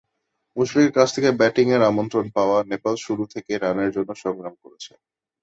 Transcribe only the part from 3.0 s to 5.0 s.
শুরু থেকেই রানের জন্য সংগ্রাম করেছে।